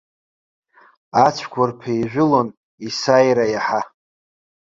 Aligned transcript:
Ацәқәырԥ 1.25 1.81
еижәылон 1.93 2.47
есааира 2.85 3.45
иаҳа. 3.53 3.81